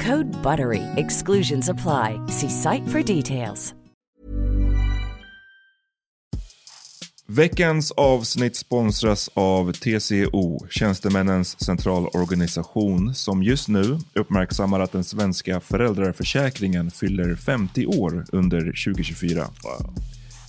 [0.00, 0.82] Code BUTTERY.
[0.96, 2.20] Exclusions apply.
[2.28, 3.74] See site for details.
[7.32, 16.90] Veckans avsnitt sponsras av TCO, Tjänstemännens centralorganisation, som just nu uppmärksammar att den svenska föräldraförsäkringen
[16.90, 19.46] fyller 50 år under 2024.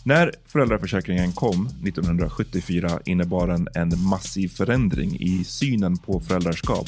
[0.06, 6.88] När föräldraförsäkringen kom 1974 innebar den en massiv förändring i synen på föräldraskap.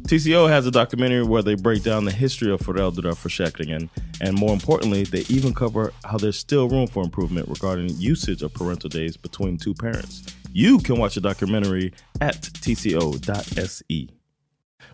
[0.11, 3.89] TCO has a documentary where they break down the history of föräldraförsäkringen
[4.21, 8.53] and more importantly, they even cover how there's still room for improvement regarding usage of
[8.53, 10.21] parental days between two parents.
[10.53, 14.07] You can watch the documentary at tco.se.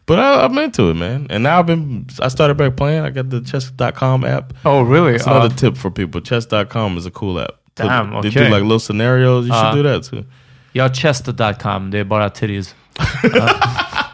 [0.05, 1.25] But I, I'm into it, man.
[1.31, 3.01] And now I've been, I started back playing.
[3.03, 4.53] I got the chess.com app.
[4.65, 5.13] Oh, really?
[5.13, 6.21] That's another Uh, tip for people.
[6.21, 7.55] Chess.com is a cool app.
[7.75, 8.29] Damn, okay.
[8.29, 9.47] They do like little scenarios.
[9.47, 10.25] You should Uh, do that too.
[10.73, 12.75] Jag har chester.com, det är bara titties.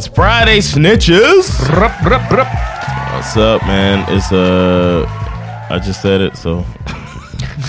[0.00, 1.60] It's Friday snitches.
[1.68, 4.06] What's up, man?
[4.08, 5.06] It's uh,
[5.70, 6.64] I just said it, so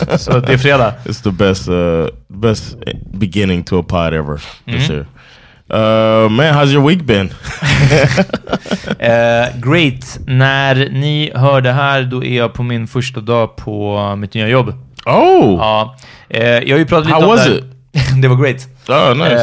[0.18, 0.94] Så det är fredag.
[1.06, 2.76] it's the best, uh, best
[3.14, 4.94] beginning to a pod ever this Mhm.
[4.96, 5.06] year.
[5.74, 7.30] Uh, man, how's your week been?
[9.00, 10.18] Eh, great.
[10.28, 14.48] När ni hör det här, då är jag på min första dag på mitt nya
[14.48, 14.74] jobb.
[15.06, 15.96] Oh, Ja.
[16.30, 17.64] Eh, jag har ju pratat lite How om was det it?
[18.22, 18.68] det var great.
[18.90, 19.36] oh, nice.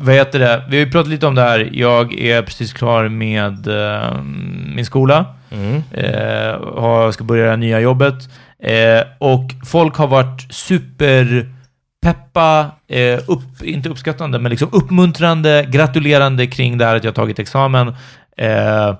[0.00, 0.64] Vad heter det?
[0.68, 1.70] Vi har ju pratat lite om det här.
[1.72, 5.26] Jag är precis klar med ehm, min skola.
[5.50, 5.82] Mm.
[5.90, 8.14] Eh, ska börja det nya jobbet.
[8.62, 11.50] Eh, och folk har varit superpeppa,
[12.88, 17.88] eh, upp, inte uppskattande, men liksom uppmuntrande, gratulerande kring det här att jag tagit examen.
[18.36, 18.94] Eh,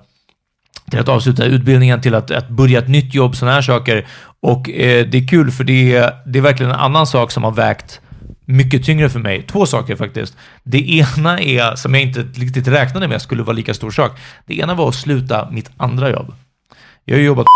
[0.91, 4.07] till att avsluta utbildningen, till att, att börja ett nytt jobb, sådana här saker.
[4.41, 7.53] Och eh, det är kul för det det är verkligen en annan sak som har
[7.53, 8.01] vägt
[8.49, 9.43] mycket tyngre för mig.
[9.43, 10.37] Två saker faktiskt.
[10.63, 14.13] Det ena är, som jag inte riktigt räknade med skulle vara lika stor sak.
[14.47, 16.35] Det ena var att sluta mitt andra jobb.
[17.05, 17.47] Jag har ju jobbat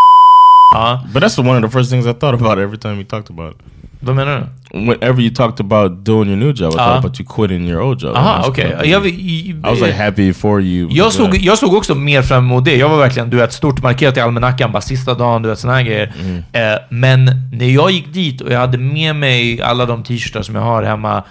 [0.75, 3.31] Ja, but that's one of the first things I thought about every time you talked
[3.31, 4.79] about it vad menar du?
[4.79, 8.03] Whenever you talked about doing your new job, I thought about you quitting your old
[8.03, 8.17] job.
[8.17, 8.77] Aha, okej.
[8.79, 8.89] cool.
[8.91, 10.89] Jag, I was like happy for you.
[10.91, 12.77] jag, såg, jag såg också mer fram emot det.
[12.77, 15.73] Jag var verkligen, du vet, stort markerat i almanackan, bara sista dagen, du vet, såna
[15.73, 16.13] här grejer.
[16.21, 16.37] Mm.
[16.53, 20.55] Eh, men när jag gick dit och jag hade med mig alla de t-shirtar som
[20.55, 21.23] jag har hemma,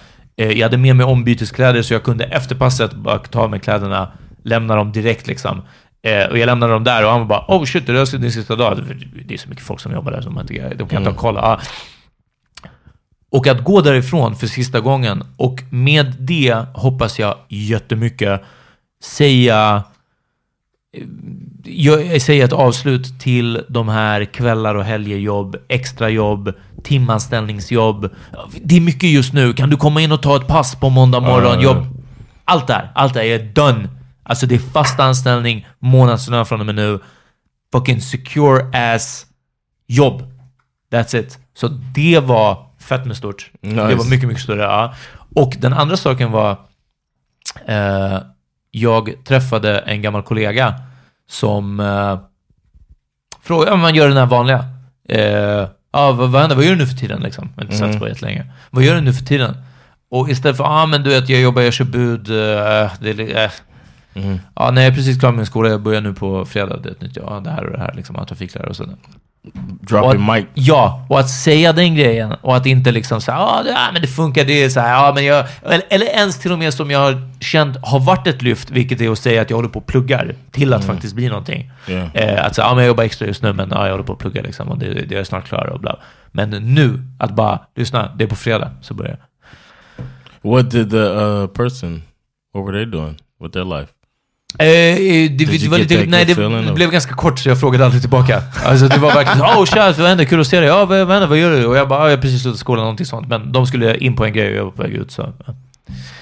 [0.41, 4.11] Eh, jag hade med mig ombyteskläder så jag kunde efter passet bara ta mig kläderna,
[4.43, 5.61] lämna dem direkt liksom.
[6.03, 8.31] Eh, och jag lämnade dem där och han var bara oh shit, det är din
[8.31, 8.79] sista dag.
[9.25, 11.17] Det är så mycket folk som jobbar där som man inte, de kan inte ha
[11.17, 11.37] koll.
[11.37, 11.59] Ah.
[13.31, 18.41] Och att gå därifrån för sista gången och med det hoppas jag jättemycket
[19.03, 19.83] säga
[21.63, 28.09] jag säger ett avslut till de här kvällar och helgerjobb, extrajobb, timanställningsjobb.
[28.63, 29.53] Det är mycket just nu.
[29.53, 31.57] Kan du komma in och ta ett pass på måndag morgon?
[31.57, 31.63] Uh.
[31.63, 31.85] Jobb.
[32.45, 33.89] Allt där, allt där är done.
[34.23, 36.99] Alltså det är fast anställning, månadslön från och med nu.
[37.71, 39.25] Fucking secure ass
[39.87, 40.23] jobb.
[40.91, 41.39] That's it.
[41.53, 42.65] Så det var
[42.97, 43.51] fett med stort.
[43.61, 43.75] Nice.
[43.87, 44.61] Det var mycket, mycket större.
[44.61, 44.93] Ja.
[45.35, 46.51] Och den andra saken var
[47.65, 48.17] eh,
[48.71, 50.73] jag träffade en gammal kollega
[51.29, 52.19] som eh,
[53.43, 54.65] frågade, ja, man gör den här vanliga.
[55.09, 55.21] Eh,
[55.91, 56.55] ja, vad, vad händer?
[56.55, 57.21] Vad gör du nu för tiden?
[57.21, 57.49] Liksom.
[57.55, 57.91] Jag har inte Mm.
[57.93, 58.45] sett på jättelänge.
[58.69, 59.57] Vad gör du nu för tiden?
[60.11, 62.29] Och istället för, ah, men du vet, jag jobbar, jag kör bud.
[62.29, 63.51] eh, det är, li- eh.
[64.13, 64.39] Mm.
[64.55, 65.69] Ja, nej, jag är precis klar med min skola.
[65.69, 66.77] Jag börjar nu på fredag.
[66.83, 68.95] Det är ett nytt, ja, det här och det här, liksom, trafiklärare och sådär.
[69.81, 70.45] Dropping Och- mic.
[70.53, 74.07] Ja, och att säga den grejen och att inte liksom säga det, ja men det
[74.07, 75.45] funkar, det är så här, ja men jag...
[75.63, 79.01] Eller, eller ens till och med som jag har känt har varit ett lyft, vilket
[79.01, 81.71] är att säga att jag håller på och pluggar till att faktiskt bli någonting.
[81.87, 82.15] Yeah.
[82.15, 84.13] Eh, att säga, ja men jag jobbar extra just nu, men ja, jag håller på
[84.13, 85.95] att plugga liksom och det, det är snart klar och bla.
[86.31, 89.27] Men nu, att bara, lyssna, det är på fredag, så börjar jag.
[90.51, 92.03] What did the uh, person,
[92.53, 93.91] what were they doing with their life?
[94.59, 96.33] Eh, eh, det, det, var lite, nej, det,
[96.65, 98.41] det blev ganska kort så jag frågade aldrig tillbaka.
[98.65, 100.25] Alltså det var verkligen oh tja, vad händer?
[100.25, 100.69] Kul att se dig.
[100.69, 101.27] Ja, vad, vad händer?
[101.27, 101.65] Vad gör du?
[101.65, 103.27] Och jag bara, ja, jag har precis slutat skolan, någonting sånt.
[103.27, 105.11] Men de skulle in på en grej och jag var på väg ut.
[105.11, 105.33] Så,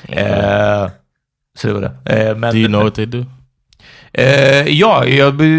[0.07, 0.15] ja.
[0.15, 0.89] eh,
[1.57, 2.27] så det var det.
[2.29, 3.25] Eh, men, Do you know what they do?
[4.13, 5.41] Eh, ja, jag...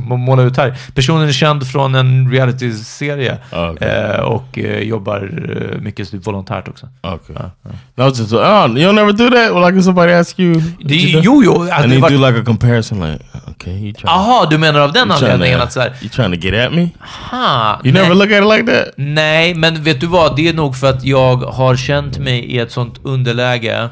[0.00, 0.76] Målar ut här.
[0.94, 3.38] Personen är känd från en reality-serie.
[3.52, 3.88] Oh, okay.
[3.88, 6.88] Eh, och eh, jobbar eh, mycket typ volontärt också.
[7.02, 7.36] Okay.
[7.94, 9.54] No, it's just, oh, you'll never do that?
[9.54, 11.62] Well, like somebody asks you, Det, you jo, jo.
[11.62, 15.10] Alltså, and you var, do like a comparison, like, okay, aha, du menar av den
[15.10, 16.88] anledningen att så här, you trying to get at me?
[17.30, 18.02] ha, You nej.
[18.02, 18.94] never look at it like that?
[18.96, 20.36] Nej, men vet du vad?
[20.36, 23.88] Det är nog för att jag har känt mig i ett sånt underläge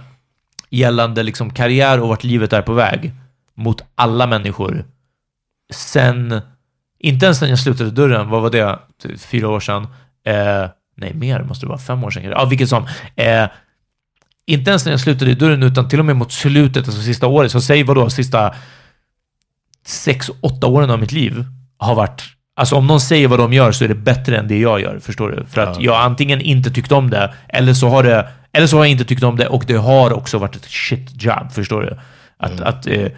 [0.76, 3.12] gällande liksom karriär och vart livet är på väg
[3.54, 4.84] mot alla människor.
[5.72, 6.40] Sen,
[6.98, 8.78] inte ens när jag slutade dörren, vad var det?
[9.02, 9.82] Typ Fyra år sedan?
[10.26, 11.78] Eh, nej, mer måste det vara.
[11.78, 12.40] Fem år sedan kanske.
[12.40, 12.86] Ja, vilket som.
[13.16, 13.48] Eh,
[14.46, 17.52] inte ens när jag slutade dörren, utan till och med mot slutet, alltså sista året,
[17.52, 18.54] så säg vadå, sista
[19.86, 21.44] sex, åtta åren av mitt liv
[21.78, 22.22] har varit...
[22.56, 24.98] Alltså om någon säger vad de gör så är det bättre än det jag gör,
[24.98, 25.46] förstår du?
[25.46, 28.28] För att jag antingen inte tyckt om det, eller så har det...
[28.56, 31.22] Eller så har jag inte tyckt om det och det har också varit ett shit
[31.22, 31.96] job, förstår du?
[32.38, 33.08] Att, att, eh,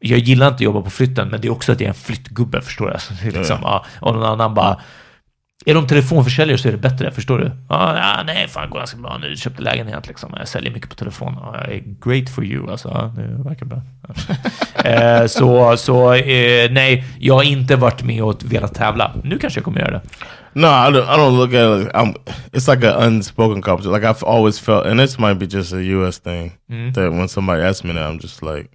[0.00, 1.94] jag gillar inte att jobba på flytten, men det är också att jag är en
[1.94, 2.92] flyttgubbe, förstår du?
[2.98, 4.80] Alltså, liksom, ja, och någon annan bara...
[5.66, 7.50] Är de telefonförsäljare så är det bättre, förstår du?
[7.68, 9.36] Ja nej, fan går ganska bra nu.
[9.36, 10.34] Köpte lägenhet liksom.
[10.38, 11.36] Jag säljer mycket på telefon.
[11.54, 12.88] Är great for you, alltså.
[12.88, 13.82] Ja, det verkar bra.
[14.84, 19.12] Eh, så, så eh, nej, jag har inte varit med och velat tävla.
[19.24, 20.00] Nu kanske jag kommer göra det.
[20.52, 21.94] No, I don't, I don't look at it.
[21.94, 22.14] I'm,
[22.52, 23.92] it's like an unspoken competition.
[23.92, 26.18] Like I've always felt, and this might be just a U.S.
[26.18, 26.52] thing,
[26.94, 28.70] that when somebody asks me that, I'm just like,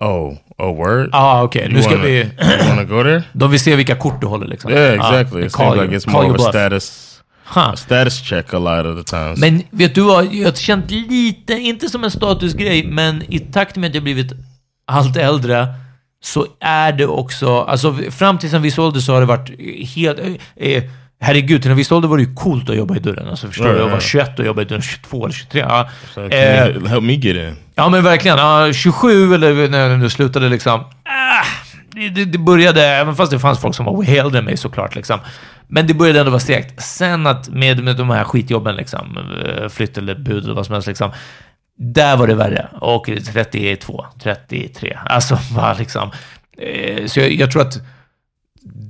[0.00, 1.08] oh, oh, word.
[1.12, 1.62] Ja, ah, okej.
[1.62, 2.18] you Nu ska wanna, vi...
[2.18, 3.22] you wanna go there?
[3.32, 4.70] De vill se vilka kort du håller liksom.
[4.70, 5.46] Yeah, exactly.
[5.46, 6.48] it call seems you- like it's more of a bluff.
[6.48, 7.04] status,
[7.54, 7.62] Huh.
[7.72, 9.38] a status check a lot of the times.
[9.38, 13.76] Men vet du vad, jag har känt lite, inte som en statusgrej, men i takt
[13.76, 14.32] med att jag blivit
[14.86, 15.66] allt äldre
[16.24, 19.50] så är det också, alltså fram tills en viss ålder så har det varit
[19.96, 20.18] helt,
[20.56, 20.82] eh,
[21.20, 23.28] herregud, till en viss ålder var det ju coolt att jobba i dörren.
[23.28, 23.78] Alltså förstår Ja, du?
[23.78, 24.00] ja, Jag var ja.
[24.00, 25.60] 21 och jobbade i dörren 22 eller 23.
[25.60, 25.88] Ja.
[26.14, 27.56] so Eh, help me get in?
[27.74, 28.38] Ja, men verkligen.
[28.38, 30.80] Ja, 27 eller när jag slutade liksom.
[30.80, 31.44] Ah,
[31.90, 34.94] det, det, började, även fast det fanns folk som var äldre än mig såklart.
[34.94, 35.20] Liksom.
[35.68, 36.82] Men det började ändå vara segt.
[36.82, 40.72] Sen att med, med de här skitjobben, liksom, eh, flytt eller bud eller vad som
[40.72, 41.10] helst, liksom,
[41.78, 42.68] där var det värre.
[42.80, 44.98] Och 32, 33.
[45.06, 46.10] Alltså, bara liksom.
[46.58, 47.78] Eh, så jag, jag tror att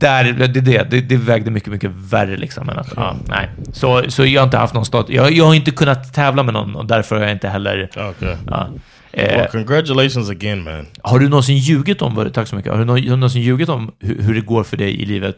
[0.00, 2.68] där, det, det, det, det vägde mycket, mycket värre liksom.
[2.68, 3.50] Än att, ja, nej.
[3.72, 5.06] Så, så jag har inte haft någon stat.
[5.08, 7.90] Jag, jag har inte kunnat tävla med någon och därför har jag inte heller...
[8.10, 8.36] Okay.
[8.46, 8.68] Ja.
[9.12, 10.86] Eh, Well, congratulations again, man.
[11.02, 12.72] har du någonsin ljugit om vad tack så mycket.
[12.72, 15.36] Har du någonsin ljugit om hur, hur det går för dig i livet?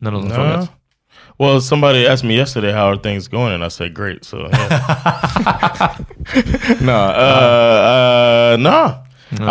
[0.00, 0.34] När någon No.
[0.34, 0.70] frågat?
[1.38, 4.24] Well, somebody asked me yesterday how are things going, and I said great.
[4.24, 5.90] So, yeah.
[6.80, 8.94] no, uh, uh, no.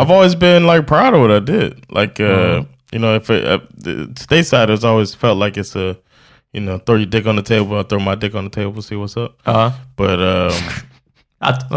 [0.01, 1.73] I've always been like proud of what I did.
[1.89, 2.63] Like, uh,
[2.95, 5.95] you know, if it, uh, the stateside has always felt like it's a,
[6.53, 8.81] you know, throw your dick on the table, I throw my dick on the table,
[8.81, 9.31] see what's up.
[9.45, 9.71] Ja.
[9.97, 10.51] But um,
[11.39, 11.69] Att,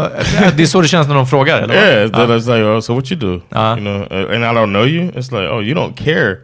[0.57, 1.73] det är så det känns när de frågar, eller?
[1.75, 2.35] yeah, then Ja.
[2.37, 3.41] it's like, oh, so what you do?
[3.51, 3.75] Uh-huh.
[3.77, 5.11] You know, uh, and I don't know you.
[5.11, 6.37] It's like, oh, you don't care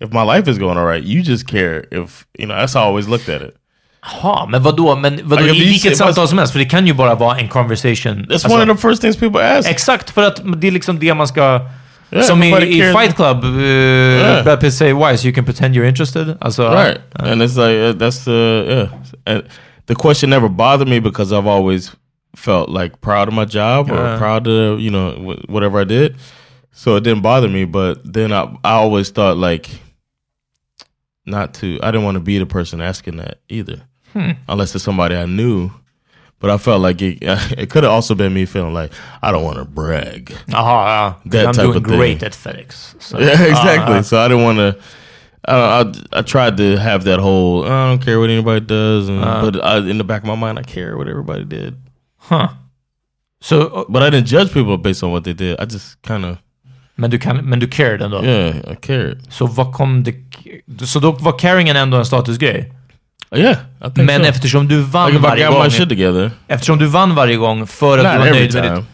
[0.00, 1.04] if my life is going all right.
[1.04, 2.56] You just care if you know.
[2.56, 3.54] That's how I always looked at it.
[4.02, 4.96] Jaha, men vadå?
[4.96, 6.52] Men vadå, Like, i vilket samtal som helst?
[6.52, 8.14] För det kan ju bara vara en conversation.
[8.24, 9.70] That's Alltså, one of the first things people ask.
[9.70, 11.60] Exakt, för att det är liksom det man ska...
[12.12, 12.92] Yeah, som i, i.
[12.92, 14.42] Fight Club, uh, Yeah.
[14.42, 16.36] Brad Pitt say why, so you can pretend you're interested.
[16.58, 19.42] Right and it's like uh, that's the yeah and
[19.86, 21.90] the question never bothered me because i've always
[22.36, 24.18] felt like proud of my job or Yeah.
[24.18, 26.16] proud of you know wh- whatever i did
[26.72, 29.68] so it didn't bother me but then i, I always thought like
[31.26, 33.82] not to i didn't want to be the person asking that either
[34.48, 35.70] unless it's somebody i knew
[36.42, 37.18] but i felt like it,
[37.58, 41.14] it could have also been me feeling like i don't want to brag Jaha, ja.
[41.30, 41.96] That I'm type doing of thing.
[41.98, 42.94] great at FedEx.
[43.00, 43.96] So, Yeah, exactly.
[43.98, 44.76] ah, so I didn't want to.
[45.48, 49.24] I, I I tried to have that whole I don't care what anybody does, and,
[49.24, 49.40] Uh.
[49.50, 51.74] but I, in the back of my mind, I care what everybody did.
[52.18, 52.48] huh.
[53.40, 55.56] Så, But I didn't judge people based on what they did.
[55.60, 56.36] I just kind of
[56.96, 58.22] men, du kan, men du cared ändå?
[58.24, 59.18] yeah, I cared.
[59.32, 60.14] Så vad kom det...
[60.86, 62.72] Så då var caringen ändå en statusgrej?
[63.34, 63.56] Yeah,
[63.94, 64.28] Men so.
[64.28, 66.30] eftersom du vann like varje gång...
[66.48, 68.76] Eftersom du vann varje gång för att not du var nöjd med time.
[68.76, 68.84] ditt...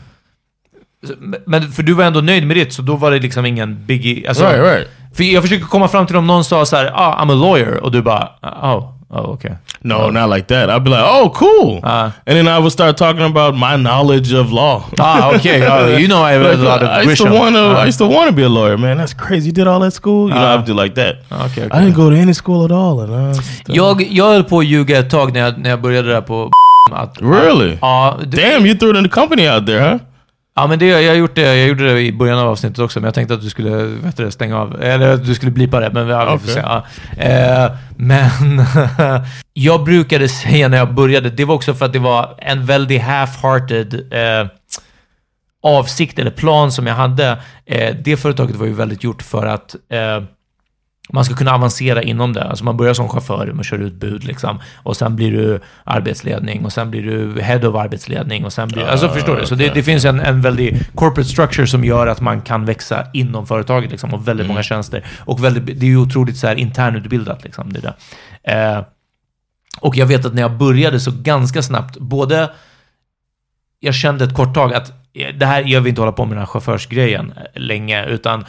[1.47, 4.29] Men för du var ändå nöjd med ditt, så då var det liksom ingen biggie.
[4.29, 4.89] Alltså, right, right.
[5.15, 7.85] För jag försöker komma fram till om någon sa så här, ah, I'm a lawyer,
[7.85, 9.57] och du bara, oh, oh okay.
[9.83, 10.71] No, not like that.
[10.71, 12.11] I'd be like, oh, cool, Uh.
[12.27, 14.85] and then I would start talking about my knowledge of law.
[14.99, 15.63] Ah, okay.
[15.67, 17.61] Oh, you know I read a lot of I used to want to.
[17.77, 17.83] Ah.
[17.83, 18.99] I used to want to be a lawyer, man.
[18.99, 19.47] That's crazy.
[19.47, 20.29] You did all that school.
[20.29, 21.17] You know, I would do like that.
[21.33, 24.45] Okay, I didn't go to any school at all, and I just, Jag, jag höll
[24.45, 26.51] på att ljuga ett tag när jag, när jag började där på
[26.93, 27.79] att, Really?
[27.81, 29.99] Ja, det, Damn, you threw it in the company out there, huh?
[30.61, 33.01] Ja, men det, jag, har gjort det, jag gjorde det i början av avsnittet också,
[33.01, 34.83] men jag tänkte att du skulle vet du, stänga av.
[34.83, 36.61] Eller att du skulle blipa det, men vi, ja, vi får se.
[36.61, 36.87] Ja.
[37.17, 38.31] Eh, men
[39.53, 43.03] jag brukade säga när jag började, det var också för att det var en väldigt
[43.03, 44.49] half-hearted eh,
[45.63, 47.39] avsikt eller plan som jag hade.
[47.67, 50.23] Eh, det företaget var ju väldigt gjort för att eh,
[51.13, 52.45] man ska kunna avancera inom det.
[52.45, 54.61] Alltså man börjar som chaufför, man kör utbud liksom.
[54.77, 58.85] Och sen blir du arbetsledning och sen blir du head of arbetsledning och sen blir
[58.85, 59.47] Alltså förstår du?
[59.47, 63.07] Så det, det finns en, en väldigt corporate structure som gör att man kan växa
[63.13, 64.15] inom företaget liksom.
[64.15, 65.05] Och väldigt många tjänster.
[65.19, 67.73] Och väldigt, det är ju otroligt så här internutbildat liksom.
[67.73, 67.95] Det där.
[68.43, 68.85] Eh,
[69.81, 72.51] och jag vet att när jag började så ganska snabbt, både
[73.81, 76.33] jag kände ett kort tag att eh, det här, jag vill inte hålla på med
[76.33, 78.45] den här chaufförsgrejen eh, länge, utan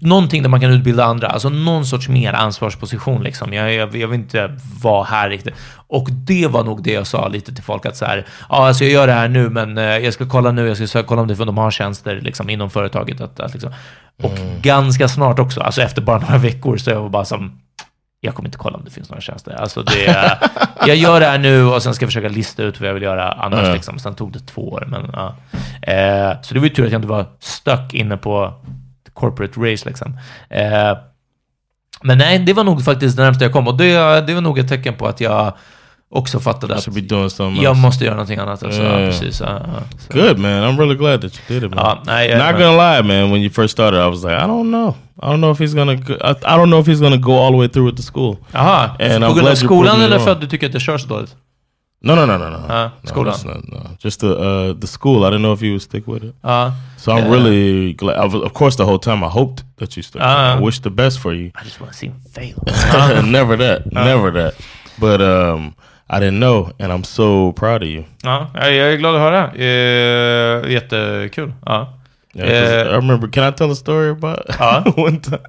[0.00, 3.52] någonting där man kan utbilda andra, alltså någon sorts mer ansvarsposition liksom.
[3.52, 5.54] Jag, jag, jag vill inte vara här riktigt.
[5.86, 8.84] Och det var nog det jag sa lite till folk att så här, ja alltså
[8.84, 11.28] jag gör det här nu, men eh, jag ska kolla nu, jag ska kolla om
[11.28, 13.20] det för de har tjänster liksom inom företaget.
[13.20, 13.72] Att, att, liksom.
[14.22, 17.60] Och ganska snart också, alltså efter bara några veckor, så jag var bara som,
[18.20, 19.52] jag kommer inte kolla om det finns några tjänster.
[19.52, 20.38] Alltså det,
[20.86, 23.02] jag gör det här nu och sen ska jag försöka lista ut vad jag vill
[23.02, 23.66] göra annars.
[23.66, 23.74] Ja.
[23.74, 23.98] Liksom.
[23.98, 24.86] Sen tog det två år.
[24.88, 25.34] Men, ja.
[25.92, 28.54] eh, så det var ju tur att jag inte var stuck inne på
[29.14, 29.88] corporate race.
[29.88, 30.16] Liksom.
[30.50, 30.98] Eh,
[32.02, 33.68] men nej, det var nog faktiskt det närmaste jag kom.
[33.68, 35.52] Och det, det var nog ett tecken på att jag
[36.10, 38.62] också fattade I att jag måste göra någonting annat.
[38.62, 39.60] Alltså, ja, precis, ja.
[39.98, 40.50] Så- Good man.
[40.50, 41.84] I'm really glad that you did it, man.
[41.84, 43.32] Ja, nej, Not men- gonna lie, man.
[43.32, 44.94] When you first started, I was like, I don't know.
[45.22, 45.94] I don't know if he's gonna.
[45.94, 48.12] Go, I, I don't know if he's gonna go all the way through with the
[48.12, 48.36] school.
[48.52, 51.36] And på grund av skolan eller för att du tycker att det körs dåligt?
[52.04, 52.56] No, no, no, no, no.
[52.56, 53.62] Uh, no, school that's on.
[53.72, 53.80] no.
[53.98, 55.24] Just the uh, the school.
[55.24, 56.34] I didn't know if you would stick with it.
[56.44, 56.72] Ja.
[56.96, 57.30] So I'm Yeah.
[57.32, 58.16] really glad.
[58.18, 60.22] I was, of course, the whole time I hoped that you stuck.
[60.22, 60.58] Uh.
[60.58, 61.50] I wish the best for you.
[61.60, 62.56] I just wanna see him fail.
[63.30, 63.92] never that.
[63.92, 64.54] Never that.
[65.00, 65.74] But um,
[66.10, 68.04] I didn't know, and I'm so proud of you.
[68.22, 69.52] Ja, jag jag är glad att höra.
[69.54, 71.52] Eh, jättekul.
[71.66, 71.88] Ja.
[72.36, 73.28] Yeah, 'cause Eh, I remember.
[73.28, 74.92] Can I tell a story about Uh-huh.
[74.96, 75.40] one time?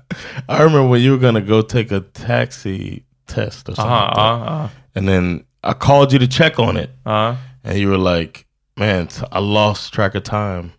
[0.50, 4.16] I remember when you were gonna go take a taxi test or something, Aha, like
[4.16, 4.48] that.
[4.48, 8.18] ja, ja, and then I called you to check on it, ja, and you were
[8.20, 8.40] like,
[8.78, 10.70] "Man, I lost track of time,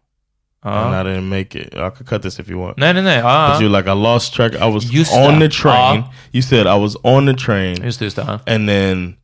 [0.65, 1.01] and ja.
[1.01, 1.75] I didn't make it.
[1.75, 3.19] I could cut this if you want." Nej, nej, nej.
[3.19, 4.53] Ja, But you're like, I lost track.
[4.55, 5.99] I was Just on the train.
[6.01, 6.13] Uh-huh.
[6.33, 8.01] You said I was on the train, just.
[8.01, 9.17] Just det and then.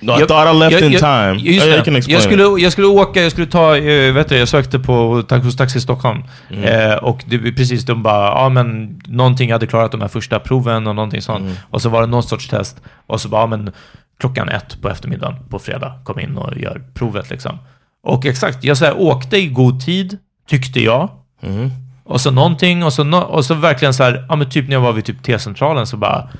[0.00, 1.34] No, I Jag- thought I left jag- in jag- time.
[1.52, 2.14] Just Oh, you can explain.
[2.14, 5.56] jag, skulle, jag skulle åka, jag skulle ta, eh, vet du, jag sökte på hos
[5.56, 6.22] Taxi Stockholm.
[6.50, 6.64] Mm.
[6.90, 10.38] Eh, och det, precis, de bara, ja men någonting jag hade klarat de här första
[10.40, 11.40] proven och någonting sånt.
[11.40, 11.54] Mm.
[11.70, 12.80] Och så var det någon sorts test.
[13.06, 13.72] Och så bara, ja men
[14.18, 17.58] klockan ett på eftermiddagen på fredag, kom in och gör provet liksom.
[18.02, 20.18] Och exakt, jag så här, åkte i god tid,
[20.48, 21.10] tyckte jag.
[21.40, 21.70] Mhm.
[22.04, 24.74] Och så någonting, och så, no, och så verkligen så här, ja men typ när
[24.74, 26.30] jag var vid typ T-centralen så bara,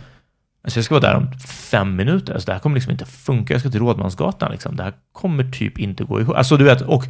[0.65, 3.55] alltså jag ska vara där om fem minuter, alltså det här kommer liksom inte funka,
[3.55, 6.37] jag ska till Rådmansgatan liksom, det här kommer typ inte gå ihop.
[6.37, 7.05] Alltså du vet, och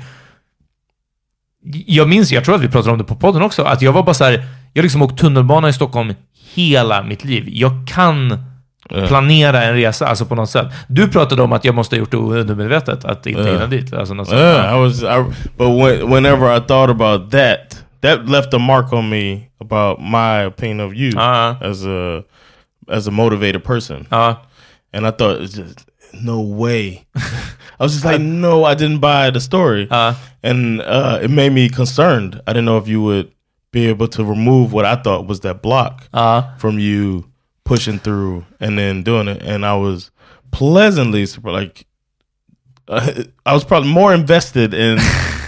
[1.86, 4.02] jag minns, jag tror att vi pratade om det på podden också, att jag var
[4.02, 6.14] bara så här, jag liksom åkt tunnelbana i Stockholm
[6.54, 7.48] hela mitt liv.
[7.48, 8.44] Jag kan.
[8.88, 10.66] Planera en resa, alltså på något sätt.
[10.88, 13.92] Du pratade om att jag måste ha gjort det undermedvetet, att inte hinna dit.
[13.92, 14.32] Alltså något.
[14.32, 15.02] Yeah, I was.
[15.02, 15.24] I,
[15.56, 20.44] but when, whenever I thought about that, that left a mark on me about my
[20.46, 22.22] opinion of you Ja, as a
[22.92, 24.06] as a motivated person.
[24.10, 24.36] ja.
[24.92, 27.06] and I thought just no way.
[27.80, 30.14] I was just like, no, I didn't buy the story, Uh.
[30.42, 32.40] and uh, it made me concerned.
[32.46, 33.28] I didn't know if you would
[33.72, 36.42] be able to remove what I thought was that block Uh.
[36.58, 37.24] from you
[37.64, 40.10] pushing through and then doing it, and I was
[40.50, 41.26] pleasantly.
[41.60, 41.84] Like,
[42.88, 43.08] uh,
[43.46, 44.98] I was probably more invested in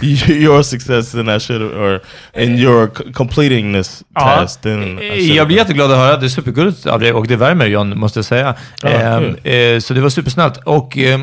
[0.27, 2.01] your success than I should have, or
[2.33, 6.17] in your c- completing this task than I Eh, jag blir jätteglad att höra.
[6.17, 8.55] Det är supergulligt av dig och det värmer John, måste jag säga.
[8.81, 10.57] Ja, Ehm, eh, så det var supersnällt.
[10.65, 11.19] Och eh,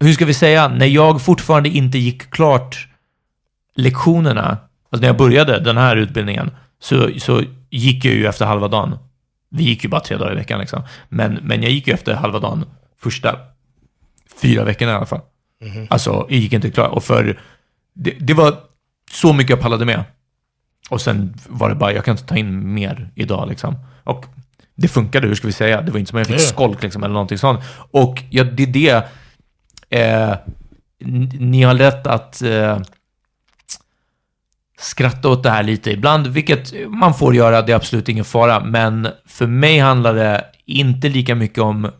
[0.00, 2.88] hur ska vi säga, när jag fortfarande inte gick klart
[3.76, 4.48] lektionerna,
[4.90, 6.50] alltså när jag började den här utbildningen,
[6.82, 8.98] så, så gick jag ju efter halva dagen.
[9.52, 10.82] Vi gick ju bara tre dagar i veckan liksom.
[11.08, 12.64] Men, men jag gick ju efter halva dagen
[13.00, 13.38] första
[14.42, 15.20] fyra veckorna i alla fall.
[15.90, 16.92] Alltså, jag gick inte klart.
[16.92, 17.40] Och för
[17.94, 18.56] det, det var
[19.12, 20.04] så mycket jag pallade med.
[20.90, 23.76] Och sen var det bara, jag kan inte ta in mer idag liksom.
[24.04, 24.26] Och
[24.74, 25.82] det funkade, hur ska vi säga?
[25.82, 27.60] Det var inte som att jag fick skolk liksom, eller någonting sånt.
[27.90, 29.04] Och ja, det är det,
[29.98, 30.36] eh,
[31.38, 32.78] ni har rätt att eh,
[34.82, 38.64] skratta åt det här lite ibland, vilket man får göra, det är absolut ingen fara.
[38.64, 41.84] Men för mig handlar det inte lika mycket om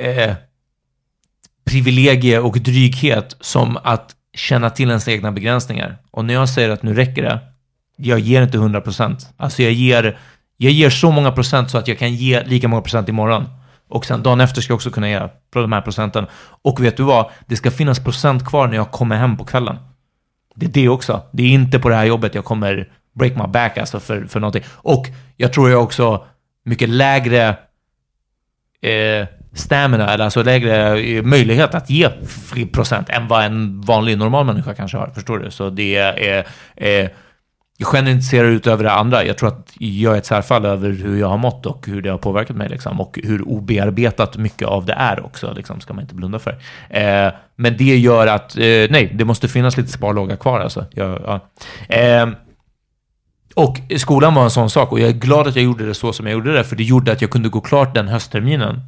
[0.00, 0.34] eh,
[1.64, 5.96] privilegie och dryghet som att känna till ens egna begränsningar.
[6.10, 7.40] Och när jag säger att nu räcker det,
[7.96, 9.32] jag ger inte 100 procent.
[9.36, 10.18] Alltså jag ger,
[10.56, 13.44] jag ger så många procent så att jag kan ge lika många procent imorgon.
[13.88, 16.26] Och sen dagen efter ska jag också kunna ge på de här procenten.
[16.62, 17.30] Och vet du vad?
[17.46, 19.76] Det ska finnas procent kvar när jag kommer hem på kvällen.
[20.58, 21.22] Det är det också.
[21.32, 24.40] Det är inte på det här jobbet jag kommer break my back alltså för, för
[24.40, 24.64] någonting.
[24.68, 26.24] Och jag tror jag också
[26.64, 27.48] mycket lägre
[28.80, 34.18] eh, stamina, eller alltså lägre eh, möjlighet att ge fri procent än vad en vanlig
[34.18, 35.06] normal människa kanske har.
[35.14, 35.50] Förstår du?
[35.50, 36.46] Så det är...
[36.76, 37.08] Eh,
[37.80, 39.24] jag generaliserar ut över det andra.
[39.24, 42.10] Jag tror att jag är ett särfall över hur jag har mått och hur det
[42.10, 42.68] har påverkat mig.
[42.68, 46.58] Liksom, och hur obearbetat mycket av det är också, liksom, ska man inte blunda för.
[46.90, 50.60] Eh, men det gör att, eh, nej, det måste finnas lite sparlåga kvar.
[50.60, 50.84] Alltså.
[50.90, 51.40] Jag, ja.
[51.96, 52.28] eh,
[53.54, 56.12] och skolan var en sån sak och jag är glad att jag gjorde det så
[56.12, 58.80] som jag gjorde det, för det gjorde att jag kunde gå klart den höstterminen.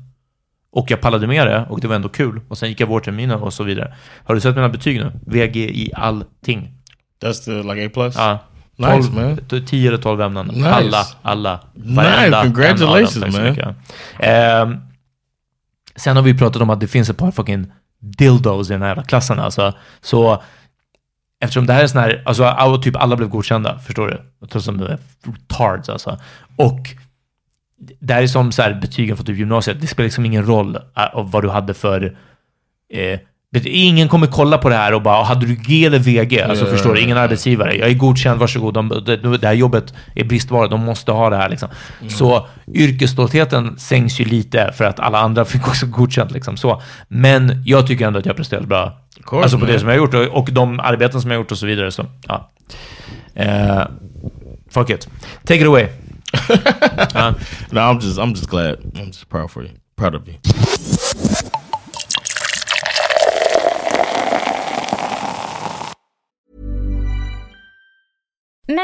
[0.72, 2.40] Och jag pallade med det och det var ändå kul.
[2.48, 3.94] Och sen gick jag vårterminen och så vidare.
[4.24, 5.12] Har du sett mina betyg nu?
[5.26, 6.74] VG i allting.
[7.22, 8.14] That's the like A plus.
[8.16, 8.38] Ja.
[8.81, 9.66] Nice, 12 man.
[9.66, 10.47] 10 eller 12 ämnen.
[10.47, 10.69] Nice.
[10.71, 11.61] Alla, alla.
[11.75, 13.75] Nice, congratulations, så man.
[14.19, 14.77] Ehm,
[15.97, 19.03] sen har vi pratat om att det finns ett par fucking dildos i den här
[19.03, 19.73] klassen alltså.
[20.01, 20.43] Så
[21.40, 24.47] eftersom det här är sån här, alltså all- typ alla blev godkända, förstår du?
[24.49, 26.19] Trots att de är retards alltså.
[26.57, 26.81] Och
[28.01, 30.77] det här är som så här betygen från typ gymnasiet, det spelar liksom ingen roll
[30.77, 32.16] äh, av vad du hade för
[32.93, 33.21] eh,
[33.64, 36.42] Ingen kommer kolla på det här och bara, hade du G eller VG?
[36.42, 37.00] Alltså Ja, förstår du?
[37.00, 37.76] Ingen arbetsgivare.
[37.76, 38.74] Jag är godkänd, varsågod.
[38.74, 41.68] De, det, det här jobbet är bristvara, de måste ha det här liksom.
[42.00, 42.10] Mm.
[42.10, 46.82] Så yrkesstoltheten sänks ju lite för att alla andra fick också godkänt liksom så.
[47.08, 48.98] Men jag tycker ändå att jag presterat bra.
[49.24, 49.72] course, alltså på man.
[49.72, 51.66] det som jag har gjort och, och de arbeten som jag har gjort och så
[51.66, 51.92] vidare.
[51.92, 52.50] Så, ja.
[53.34, 53.82] Eh,
[54.70, 55.08] fuck it.
[55.44, 55.86] Take it away.
[57.14, 57.34] Ja.
[57.70, 58.76] No, I'm just I'm just glad.
[58.94, 59.72] I'm just proud for you.
[59.96, 60.36] Proud of you.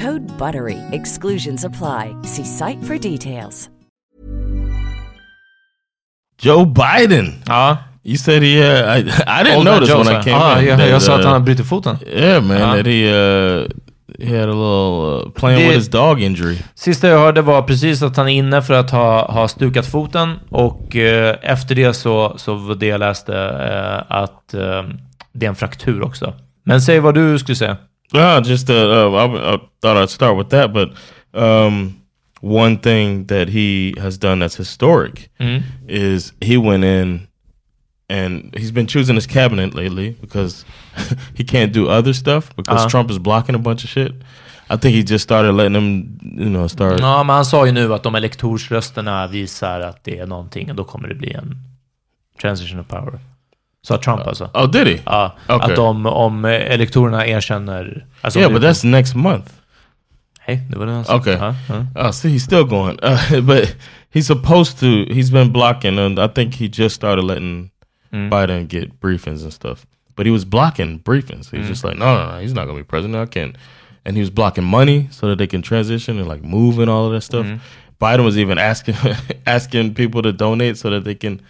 [0.00, 0.78] Code BUTTERY.
[0.92, 2.14] Exclusions apply.
[2.22, 3.68] See site for details.
[6.42, 7.42] Joe Biden.
[7.46, 7.76] Ja.
[8.04, 8.62] You said he.
[8.62, 10.66] Uh, I, I didn't Old notice Joe, when I came ah, in.
[10.66, 11.96] jag, that, jag sa att uh, han brutit foten.
[12.06, 12.58] Yeah, man.
[12.58, 12.76] Ja.
[12.76, 13.68] That he uh,
[14.18, 16.56] he had a little uh, playing Det- with his dog injury.
[16.74, 20.34] Sista jag hörde var precis att han är inne för att ha, ha stukat foten
[20.50, 24.82] och eh, efter det så, så var det jag läste eh, att eh,
[25.32, 26.34] det är en fraktur också.
[26.64, 27.76] Men säg vad du skulle säga.
[28.14, 30.88] Yeah, just uh, uh, I, I thought I'd start with that, but
[31.34, 32.00] um,
[32.40, 35.62] one thing that he has done that's historic Mm.
[35.88, 37.28] is he went in
[38.08, 40.64] and he's been choosing his cabinet lately because
[41.34, 42.88] he can't do other stuff because Uh-huh.
[42.88, 44.12] Trump is blocking a bunch of shit.
[44.70, 47.00] I think he just started letting them, you know, start.
[47.00, 50.76] Ja, men han sa ju nu att de elektorsrösterna visar att det är någonting och
[50.76, 51.56] då kommer det bli en
[52.40, 53.18] transition of power.
[53.82, 54.50] Sa Trump alltså.
[54.54, 55.00] Oh, did he?
[55.06, 55.72] Ja, Okay.
[55.72, 58.06] att om, om elektorerna erkänner...
[58.20, 59.52] Alltså, yeah, but that's next month.
[60.40, 61.16] Hej, det var det han sa.
[61.16, 61.34] Okay.
[61.36, 61.84] Ja, ja.
[61.94, 62.98] Oh, see, he's still going.
[63.02, 63.76] Uh, but
[64.14, 64.86] he's supposed to.
[65.14, 67.70] He's been blocking, and I think he just started letting
[68.12, 68.30] Mm.
[68.30, 69.84] Biden get briefings and stuff.
[70.16, 71.50] But he was blocking briefings.
[71.50, 71.68] He's Mm.
[71.68, 73.16] just like, no, no, no, he's not gonna be president.
[73.16, 73.54] I can't.
[74.06, 77.04] And he was blocking money so that they can transition and like move and all
[77.06, 77.44] of that stuff.
[77.46, 77.60] Mm.
[78.00, 78.94] Biden was even asking
[79.46, 81.40] asking people to donate so that they can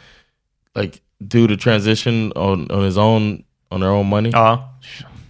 [0.74, 4.58] like do the transition on on his own on their own money ja.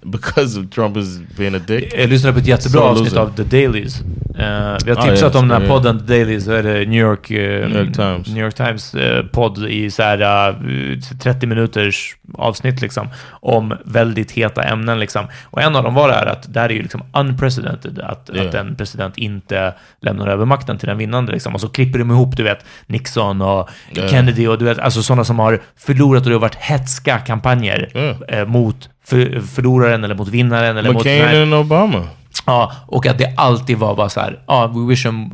[0.12, 1.92] because of Trump is being a dick.
[1.98, 4.00] Jag lyssnade på ett jättebra So avsnitt av The Dailies.
[4.38, 6.72] Eh, vi har Ah, tipsat ja, om den här podden The Dailies, så är det
[6.86, 8.28] New York, eh, New York Times.
[8.28, 14.30] New York Times eh, podd i så här, eh, 30 minuters avsnitt liksom, om väldigt
[14.30, 15.00] heta ämnen.
[15.00, 15.26] Liksom.
[15.44, 18.30] Och en av dem var det här att det här är ju liksom unprecedented, att,
[18.34, 18.42] Ja.
[18.48, 21.32] att en president inte lämnar över makten till den vinnande.
[21.32, 21.54] Liksom.
[21.54, 24.08] Och så klipper de ihop, du vet, Nixon och Ja.
[24.08, 28.44] Kennedy och du vet, alltså sådana som har förlorat och det har varit hetska kampanjer
[28.46, 30.76] mot för, förloraren eller mot vinnaren.
[30.76, 32.02] Eller mot McCain and Obama.
[32.46, 35.30] Ja, och att det alltid var bara så här, ja, we wish them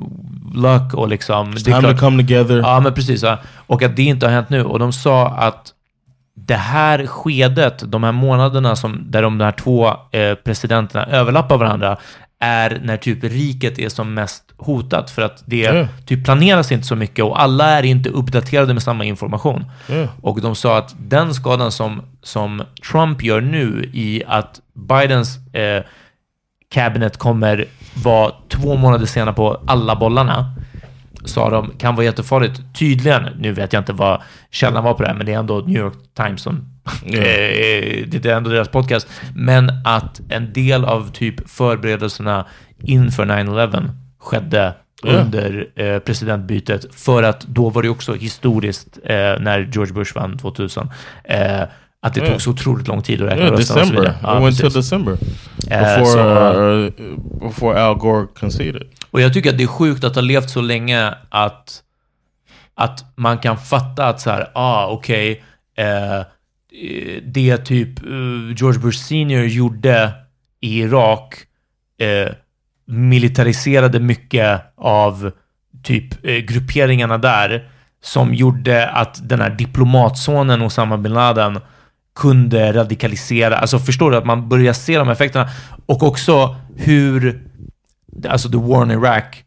[0.55, 1.53] luck och liksom...
[1.53, 2.57] It's time klart- to come together.
[2.57, 3.23] Ja, men precis.
[3.23, 3.39] Ja.
[3.67, 4.65] Och att det inte har hänt nu.
[4.65, 5.73] Och de sa att
[6.37, 11.97] det här skedet, de här månaderna som, där de här två eh, presidenterna överlappar varandra,
[12.41, 15.89] är när typ riket är som mest hotat för att det Ja.
[16.07, 19.65] typ planeras inte så mycket och alla är inte uppdaterade med samma information.
[19.89, 20.07] Ja.
[20.23, 25.83] Och de sa att den skadan som, som Trump gör nu i att Bidens eh,
[26.71, 30.55] cabinet kommer vara två månader senare på alla bollarna,
[31.25, 32.61] sa de, kan vara jättefarligt.
[32.79, 34.21] Tydligen, nu vet jag inte vad
[34.51, 36.74] källan var på det här, men det är ändå New York Times som
[37.05, 37.19] Ja.
[37.19, 39.07] eh, det är ändå deras podcast.
[39.35, 42.47] Men att en del av typ förberedelserna
[42.83, 43.89] inför 9-11
[44.21, 50.15] skedde under eh, presidentbytet för att då var det också historiskt eh, när George Bush
[50.15, 50.91] vann 2000.
[51.25, 51.63] Eh,
[52.03, 52.27] att det Ja.
[52.31, 54.01] tog så otroligt lång tid att räkna Yeah, rösterna och så December.
[54.03, 54.17] vidare.
[54.23, 54.75] Ja, it went precis.
[54.75, 55.13] December
[55.71, 56.91] Eh, before så- uh,
[57.49, 58.83] before Al Gore conceded.
[59.11, 61.83] Och jag tycker att det är sjukt att ha levt så länge att,
[62.75, 65.45] att man kan fatta att så här, ah, okej,
[65.77, 66.21] eh,
[67.23, 70.13] det typ eh, George Bush senior gjorde
[70.61, 71.35] i Irak
[71.99, 72.33] eh,
[72.87, 75.33] militariserade mycket av
[75.83, 77.69] typ eh, grupperingarna där
[78.03, 81.61] som gjorde att den här diplomatsonen Osama bin Laden
[82.15, 83.57] kunde radikalisera.
[83.57, 85.49] Alltså förstår du att man börjar se de effekterna
[85.87, 87.43] och också hur
[88.29, 89.45] alltså the war in Iraq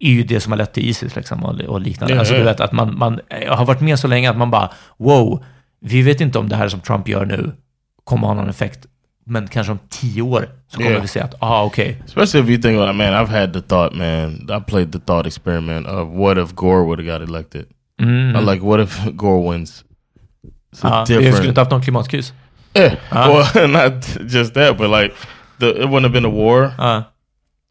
[0.00, 2.14] är ju det som har lett till Isis liksom och, och liknande.
[2.14, 4.70] Ja, alltså du vet att man, man har varit med så länge att man bara
[4.96, 5.44] wow,
[5.80, 7.52] vi vet inte om det här som Trump gör nu
[8.04, 8.86] kommer ha någon effekt.
[9.26, 11.00] Men kanske om tio år så kommer Ja.
[11.00, 12.02] vi se att, ah okej.
[12.06, 14.32] Especially if you think, like, man, I've had the thought, man.
[14.58, 17.64] I played the thought experiment of what if Gore would have got elected.
[18.02, 18.36] Mm.
[18.36, 19.84] I like, what if Gore wins?
[20.72, 22.32] It's a Ja, vi skulle inte haft någon klimatkris.
[22.74, 22.94] Yeah.
[23.10, 23.28] Ah.
[23.54, 23.92] Well, not
[24.32, 25.14] just that, but like,
[25.58, 26.72] the, it wouldn't have been a war.
[26.78, 27.02] Ja,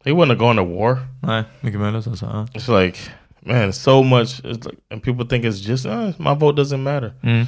[0.04, 0.98] He wouldn't have gone to war.
[1.22, 2.26] nej, mycket möjligt alltså.
[2.26, 2.46] Ja.
[2.54, 2.98] It's like,
[3.46, 4.40] man, so much.
[4.44, 7.12] It's like, and people think it's just, uh, my vote doesn't matter.
[7.22, 7.46] Mm.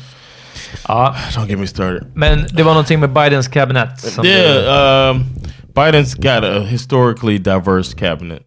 [0.88, 2.02] Ja, Don't get me started.
[2.14, 3.48] men det var någonting med Bidens
[3.98, 5.24] som du- Yeah, um,
[5.74, 8.42] Biden's got a historically diverse cabinet.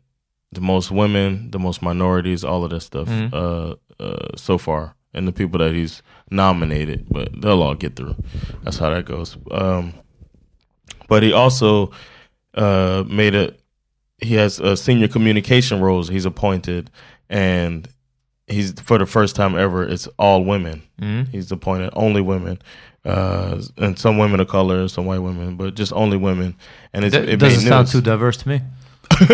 [0.56, 3.08] The most women, the most minorities, all of that stuff.
[3.10, 3.34] Mhm.
[3.34, 8.16] Uh, uh, so far, and the people that he's nominated, but they'll all get through.
[8.64, 9.38] That's how that goes.
[9.52, 9.94] Um,
[11.10, 11.92] but he also
[12.58, 13.50] uh, made a.
[14.22, 16.90] He has a senior communication roles he's appointed,
[17.30, 17.88] and
[18.48, 19.84] he's for the first time ever.
[19.84, 20.82] It's all women.
[21.02, 21.28] Mm.
[21.30, 22.60] He's appointed only women,
[23.06, 26.56] uh, and some women of color, some white women, but just only women.
[26.94, 27.92] And it's, That it doesn't sound news.
[27.92, 28.62] too diverse to me.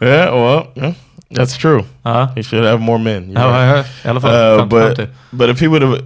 [0.00, 0.94] yeah, well, yeah,
[1.30, 1.84] that's true.
[2.04, 3.30] Ja, He should have more men.
[3.30, 3.66] You're ja, right.
[3.66, 3.84] ja, ja.
[4.04, 4.30] i alla fall.
[4.60, 6.04] Uh, but but if he would have,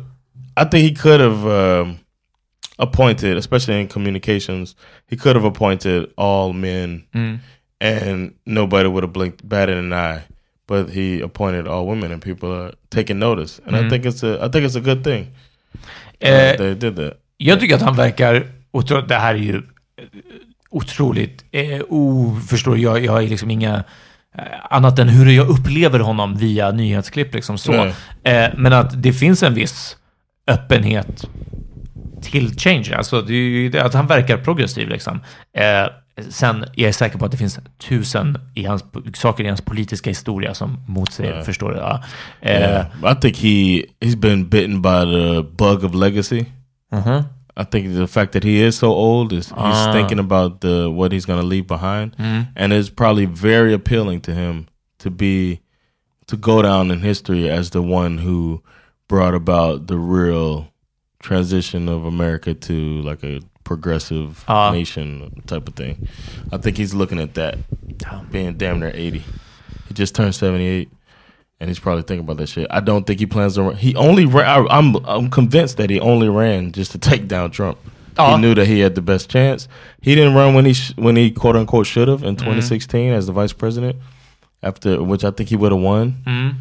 [0.56, 2.00] I think he could have um,
[2.78, 4.74] appointed, especially in communications,
[5.06, 7.40] he could have appointed all men, Mm.
[7.80, 10.22] and nobody would have blinked batted an eye.
[10.70, 13.60] But he appointed all women, and people are taking notice.
[13.66, 13.90] And I Mm.
[13.90, 15.22] think it's a I think it's a good thing.
[16.24, 17.12] Uh, Eh, they did that.
[17.36, 18.46] Jag tycker att han verkar...
[18.72, 19.62] otro- Det här är ju eh,
[20.70, 21.44] otroligt...
[21.52, 23.84] Eh, oförstår, jag, jag är liksom inga...
[24.38, 27.34] eh, Annat än hur jag upplever honom via nyhetsklipp.
[27.34, 27.72] Liksom så.
[28.22, 29.96] Eh, men att det finns en viss
[30.46, 31.24] öppenhet
[32.22, 32.94] till change.
[32.96, 34.88] Alltså det är ju det att han verkar progressiv.
[34.88, 35.20] Liksom.
[35.56, 35.86] Eh,
[36.28, 40.10] sen är jag säker på att det finns tusen i hans, saker i hans politiska
[40.10, 41.44] historia som motsäger, Ja.
[41.44, 41.76] förstår du?
[41.76, 42.02] Ja.
[42.42, 46.44] Yeah, I think he he's been bitten by the bug of legacy.
[46.92, 47.22] mhm.
[47.60, 49.92] I think the fact that he is so old is he's Ah.
[49.92, 52.46] thinking about the what he's to leave behind, Mm.
[52.56, 54.66] and it's probably very appealing to him
[54.98, 55.60] to be
[56.26, 58.60] to go down in history as the one who
[59.08, 60.64] brought about the real
[61.22, 63.40] transition of America to like a
[63.74, 64.72] progressive Ah.
[64.72, 66.08] nation type of thing.
[66.50, 67.56] I think he's looking at that,
[68.32, 69.22] being damn near eighty.
[69.86, 70.88] He just turned seventy eight.
[71.60, 72.66] And he's probably thinking about that shit.
[72.70, 73.76] I don't think he plans to run.
[73.76, 74.46] He only ran.
[74.46, 77.76] I, I'm I'm convinced that he only ran just to take down Trump.
[78.18, 78.34] Ah.
[78.34, 79.68] He knew that he had the best chance.
[80.00, 83.26] He didn't run when he sh- when he quote unquote should have in 2016 as
[83.26, 83.96] the vice president.
[84.62, 86.14] After which I think he would have won.
[86.26, 86.54] Mm.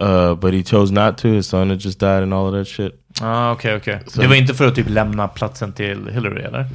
[0.00, 1.28] Uh, but he chose not to.
[1.28, 2.92] His son had just died and all of that shit.
[3.22, 4.00] Ah, okej, okej.
[4.06, 6.66] Så- Det var inte för att typ lämna platsen till Hillary, eller?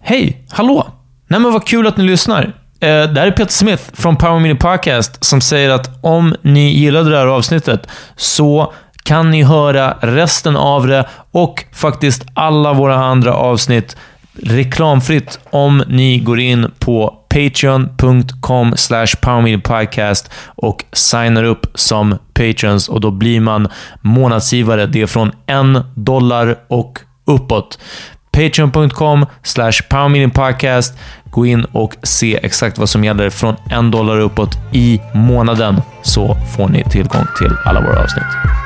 [0.00, 0.44] Hej!
[0.50, 0.86] Hallå!
[1.28, 2.42] Nej men vad kul att ni lyssnar.
[2.80, 6.70] Eh, det här är Peter Smith från Power Mini Podcast som säger att om ni
[6.72, 8.72] gillade det här avsnittet så
[9.04, 13.96] kan ni höra resten av det och faktiskt alla våra andra avsnitt
[14.42, 18.74] reklamfritt om ni går in på patreon.com
[19.20, 23.68] powermediapodcast och signar upp som patrons och då blir man
[24.00, 24.86] månadsgivare.
[24.86, 27.78] Det är från en dollar och uppåt.
[28.30, 29.26] Patreon.com
[29.90, 30.98] powermediapodcast.
[31.30, 36.36] Gå in och se exakt vad som gäller från en dollar uppåt i månaden så
[36.56, 38.65] får ni tillgång till alla våra avsnitt.